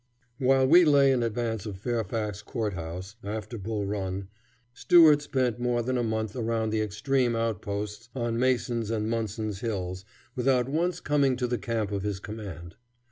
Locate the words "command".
12.19-12.77